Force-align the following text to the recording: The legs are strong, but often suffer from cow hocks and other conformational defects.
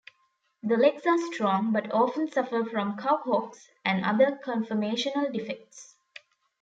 The 0.63 0.77
legs 0.77 1.05
are 1.05 1.19
strong, 1.31 1.71
but 1.73 1.91
often 1.93 2.27
suffer 2.31 2.65
from 2.65 2.97
cow 2.97 3.17
hocks 3.17 3.69
and 3.85 4.03
other 4.03 4.39
conformational 4.43 5.31
defects. 5.31 5.95